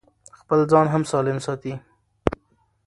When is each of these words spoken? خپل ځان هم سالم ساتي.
خپل 0.39 0.59
ځان 0.71 0.85
هم 0.93 1.03
سالم 1.11 1.37
ساتي. 1.45 1.73